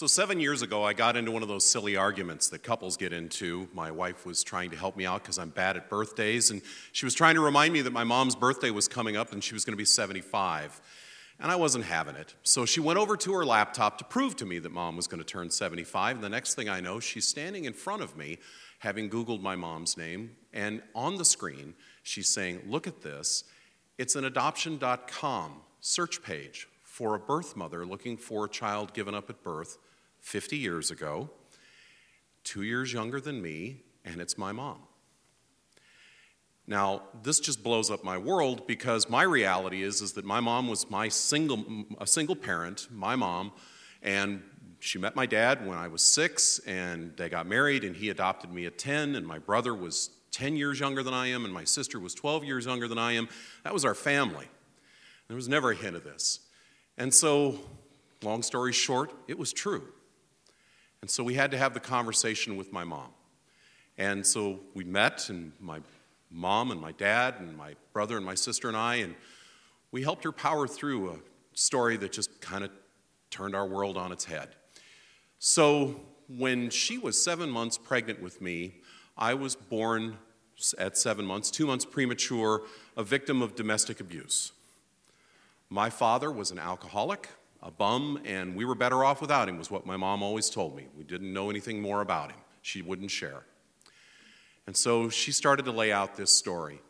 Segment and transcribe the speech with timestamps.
[0.00, 3.12] So, seven years ago, I got into one of those silly arguments that couples get
[3.12, 3.68] into.
[3.74, 7.04] My wife was trying to help me out because I'm bad at birthdays, and she
[7.04, 9.66] was trying to remind me that my mom's birthday was coming up and she was
[9.66, 10.80] going to be 75.
[11.38, 12.34] And I wasn't having it.
[12.44, 15.22] So she went over to her laptop to prove to me that mom was going
[15.22, 16.16] to turn 75.
[16.16, 18.38] And the next thing I know, she's standing in front of me,
[18.78, 20.30] having Googled my mom's name.
[20.54, 23.44] And on the screen, she's saying, Look at this.
[23.98, 29.28] It's an adoption.com search page for a birth mother looking for a child given up
[29.28, 29.76] at birth
[30.20, 31.30] 50 years ago,
[32.44, 34.82] two years younger than me, and it's my mom.
[36.66, 40.68] Now, this just blows up my world because my reality is, is that my mom
[40.68, 41.64] was my single,
[41.98, 43.52] a single parent, my mom,
[44.02, 44.42] and
[44.78, 48.52] she met my dad when I was six, and they got married, and he adopted
[48.52, 51.64] me at 10, and my brother was 10 years younger than I am, and my
[51.64, 53.28] sister was 12 years younger than I am.
[53.64, 54.46] That was our family.
[55.28, 56.40] There was never a hint of this.
[56.96, 57.58] And so,
[58.22, 59.88] long story short, it was true.
[61.02, 63.08] And so we had to have the conversation with my mom.
[63.96, 65.80] And so we met, and my
[66.30, 69.14] mom and my dad and my brother and my sister and I, and
[69.92, 71.16] we helped her power through a
[71.54, 72.70] story that just kind of
[73.30, 74.50] turned our world on its head.
[75.38, 78.76] So, when she was seven months pregnant with me,
[79.16, 80.18] I was born
[80.78, 82.62] at seven months, two months premature,
[82.96, 84.52] a victim of domestic abuse.
[85.68, 87.28] My father was an alcoholic,
[87.62, 90.74] a bum, and we were better off without him, was what my mom always told
[90.74, 90.88] me.
[90.96, 92.38] We didn't know anything more about him.
[92.62, 93.42] She wouldn't share.
[94.66, 96.80] And so she started to lay out this story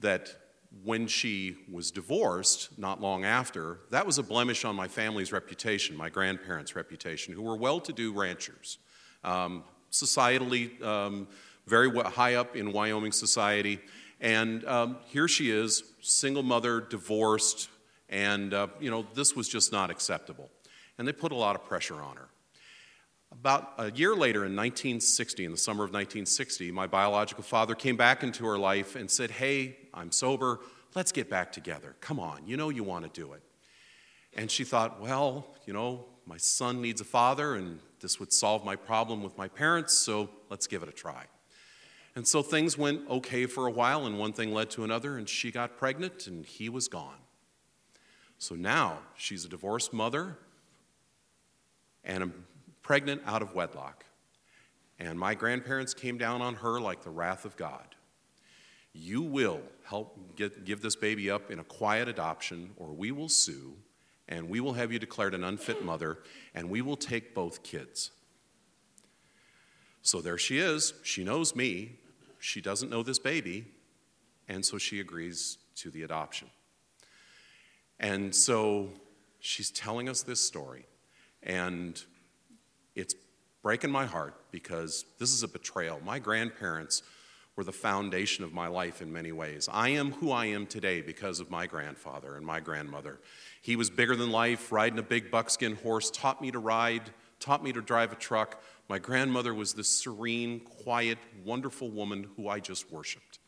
[0.00, 0.34] that
[0.82, 5.96] when she was divorced, not long after, that was a blemish on my family's reputation,
[5.96, 8.78] my grandparents' reputation, who were well to do ranchers.
[9.22, 11.28] Um, societally, um,
[11.66, 13.80] very high up in Wyoming society.
[14.20, 17.68] And um, here she is, single mother, divorced,
[18.14, 20.48] and uh, you know, this was just not acceptable.
[20.96, 22.28] And they put a lot of pressure on her.
[23.32, 27.96] About a year later, in 1960, in the summer of 1960, my biological father came
[27.96, 30.60] back into her life and said, Hey, I'm sober.
[30.94, 31.96] Let's get back together.
[32.00, 33.42] Come on, you know you want to do it.
[34.34, 38.64] And she thought, Well, you know, my son needs a father, and this would solve
[38.64, 41.24] my problem with my parents, so let's give it a try.
[42.14, 45.28] And so things went okay for a while, and one thing led to another, and
[45.28, 47.23] she got pregnant, and he was gone.
[48.44, 50.36] So now she's a divorced mother
[52.04, 52.30] and a
[52.82, 54.04] pregnant out of wedlock.
[54.98, 57.94] And my grandparents came down on her like the wrath of God.
[58.92, 63.30] You will help get, give this baby up in a quiet adoption, or we will
[63.30, 63.76] sue,
[64.28, 66.18] and we will have you declared an unfit mother,
[66.54, 68.10] and we will take both kids.
[70.02, 70.92] So there she is.
[71.02, 71.92] She knows me.
[72.40, 73.64] She doesn't know this baby,
[74.48, 76.50] and so she agrees to the adoption.
[78.00, 78.90] And so
[79.40, 80.86] she's telling us this story,
[81.42, 82.02] and
[82.94, 83.14] it's
[83.62, 86.00] breaking my heart because this is a betrayal.
[86.04, 87.02] My grandparents
[87.56, 89.68] were the foundation of my life in many ways.
[89.70, 93.20] I am who I am today because of my grandfather and my grandmother.
[93.62, 97.62] He was bigger than life, riding a big buckskin horse, taught me to ride, taught
[97.62, 98.62] me to drive a truck.
[98.88, 103.38] My grandmother was this serene, quiet, wonderful woman who I just worshiped.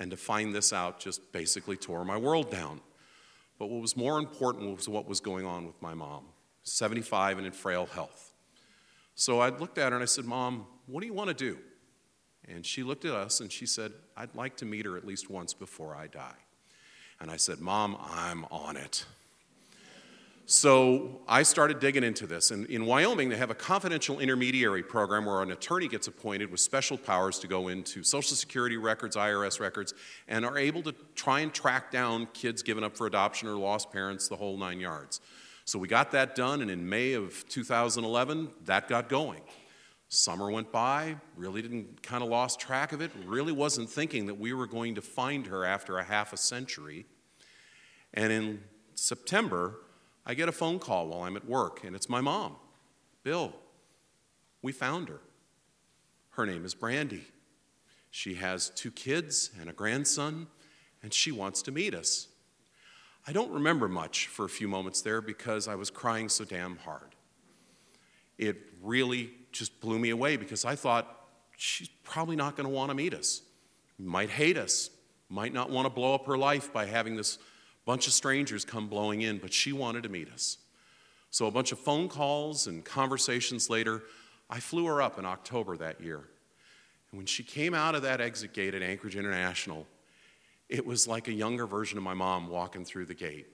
[0.00, 2.80] And to find this out just basically tore my world down.
[3.58, 6.24] But what was more important was what was going on with my mom
[6.62, 8.32] 75 and in frail health.
[9.14, 11.58] So I looked at her and I said, Mom, what do you want to do?
[12.46, 15.28] And she looked at us and she said, I'd like to meet her at least
[15.28, 16.36] once before I die.
[17.20, 19.04] And I said, Mom, I'm on it.
[20.50, 22.52] So I started digging into this.
[22.52, 26.60] And in Wyoming, they have a confidential intermediary program where an attorney gets appointed with
[26.60, 29.92] special powers to go into Social Security records, IRS records,
[30.26, 33.92] and are able to try and track down kids given up for adoption or lost
[33.92, 35.20] parents, the whole nine yards.
[35.66, 39.42] So we got that done, and in May of 2011, that got going.
[40.08, 44.40] Summer went by, really didn't kind of lost track of it, really wasn't thinking that
[44.40, 47.04] we were going to find her after a half a century.
[48.14, 48.62] And in
[48.94, 49.74] September,
[50.28, 52.56] I get a phone call while I'm at work, and it's my mom.
[53.24, 53.54] Bill,
[54.60, 55.20] we found her.
[56.32, 57.24] Her name is Brandy.
[58.10, 60.48] She has two kids and a grandson,
[61.02, 62.28] and she wants to meet us.
[63.26, 66.76] I don't remember much for a few moments there because I was crying so damn
[66.76, 67.14] hard.
[68.36, 71.26] It really just blew me away because I thought
[71.56, 73.42] she's probably not going to want to meet us,
[73.98, 74.90] might hate us,
[75.30, 77.38] might not want to blow up her life by having this
[77.88, 80.58] bunch of strangers come blowing in, but she wanted to meet us.
[81.30, 84.02] So, a bunch of phone calls and conversations later,
[84.50, 86.18] I flew her up in October that year.
[87.10, 89.86] And when she came out of that exit gate at Anchorage International,
[90.68, 93.46] it was like a younger version of my mom walking through the gate.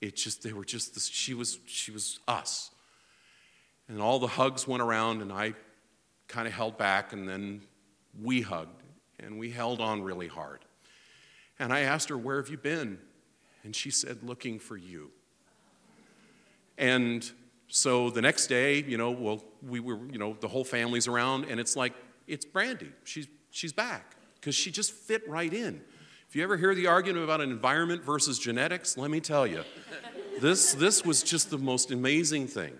[0.00, 2.70] It just, they were just, this, she was, she was us.
[3.88, 5.54] And all the hugs went around, and I
[6.28, 7.62] kind of held back, and then
[8.22, 8.84] we hugged,
[9.18, 10.60] and we held on really hard.
[11.58, 13.00] And I asked her, Where have you been?
[13.64, 15.10] And she said, Looking for you.
[16.78, 17.28] And
[17.68, 21.46] so the next day, you know, well, we were, you know, the whole family's around,
[21.46, 21.94] and it's like,
[22.26, 22.90] it's Brandy.
[23.04, 25.80] She's, she's back because she just fit right in.
[26.28, 29.62] If you ever hear the argument about an environment versus genetics, let me tell you,
[30.40, 32.76] this, this was just the most amazing thing.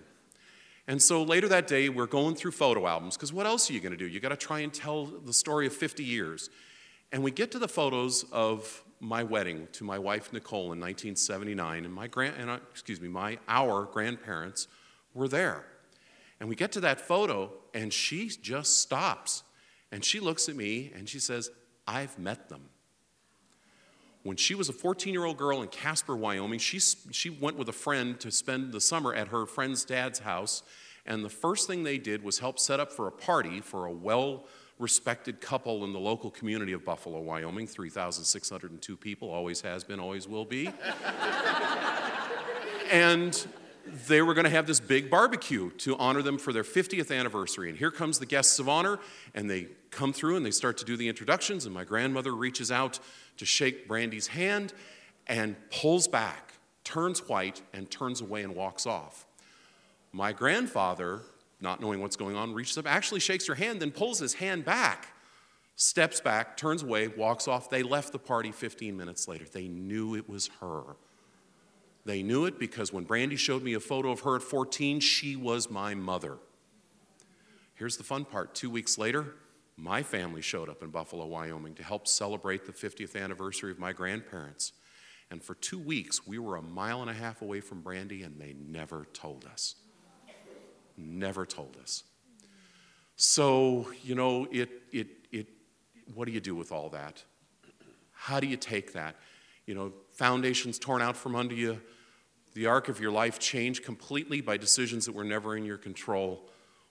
[0.87, 3.79] And so later that day, we're going through photo albums because what else are you
[3.79, 4.05] going to do?
[4.05, 6.49] You got to try and tell the story of 50 years.
[7.11, 11.85] And we get to the photos of my wedding to my wife Nicole in 1979,
[11.85, 14.67] and my grand, and, excuse me, my our grandparents
[15.13, 15.65] were there.
[16.39, 19.43] And we get to that photo, and she just stops,
[19.91, 21.49] and she looks at me and she says,
[21.87, 22.69] "I've met them."
[24.23, 28.19] When she was a 14-year-old girl in Casper, Wyoming, she she went with a friend
[28.19, 30.63] to spend the summer at her friend's dad's house,
[31.05, 33.91] and the first thing they did was help set up for a party for a
[33.91, 34.45] well
[34.77, 40.27] respected couple in the local community of Buffalo, Wyoming 3,602 people, always has been, always
[40.27, 40.69] will be.
[42.91, 43.47] and
[44.07, 47.69] they were going to have this big barbecue to honor them for their 50th anniversary.
[47.69, 48.99] And here comes the guests of honor,
[49.33, 51.65] and they come through and they start to do the introductions.
[51.65, 52.99] And my grandmother reaches out
[53.37, 54.73] to shake Brandy's hand
[55.27, 59.25] and pulls back, turns white, and turns away and walks off.
[60.11, 61.21] My grandfather
[61.65, 64.63] not knowing what's going on, reaches up, actually shakes her hand, then pulls his hand
[64.63, 65.09] back,
[65.75, 67.69] steps back, turns away, walks off.
[67.69, 69.45] They left the party 15 minutes later.
[69.51, 70.95] They knew it was her.
[72.05, 75.35] They knew it because when Brandy showed me a photo of her at 14, she
[75.35, 76.37] was my mother.
[77.73, 79.33] Here's the fun part two weeks later,
[79.75, 83.91] my family showed up in Buffalo, Wyoming to help celebrate the 50th anniversary of my
[83.91, 84.71] grandparents.
[85.31, 88.39] And for two weeks, we were a mile and a half away from Brandy, and
[88.39, 89.75] they never told us
[90.97, 92.03] never told us.
[93.15, 95.47] So, you know, it, it, it,
[96.13, 97.23] what do you do with all that?
[98.11, 99.15] How do you take that?
[99.65, 101.81] You know, foundations torn out from under you,
[102.53, 106.49] the arc of your life changed completely by decisions that were never in your control.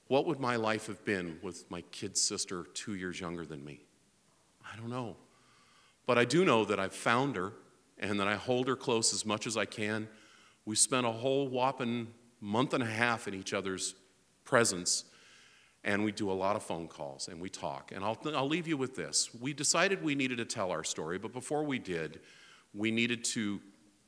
[0.08, 3.80] What would my life have been with my kid sister two years younger than me?
[4.62, 5.16] I don't know.
[6.06, 7.52] But I do know that I've found her
[7.98, 10.08] and that I hold her close as much as I can.
[10.66, 12.08] We spent a whole whopping
[12.44, 13.94] month and a half in each other's
[14.44, 15.04] presence,
[15.82, 17.90] and we do a lot of phone calls and we talk.
[17.90, 19.30] And I'll, I'll leave you with this.
[19.40, 22.20] We decided we needed to tell our story, but before we did,
[22.74, 23.60] we needed to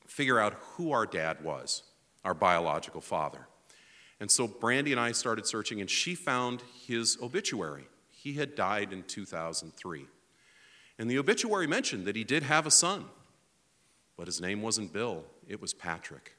[0.06, 1.82] figure out who our dad was,
[2.24, 3.48] our biological father.
[4.20, 7.88] And so Brandy and I started searching, and she found his obituary.
[8.10, 10.06] He had died in 2003.
[10.98, 13.06] And the obituary mentioned that he did have a son,
[14.16, 16.36] but his name wasn't Bill, it was Patrick.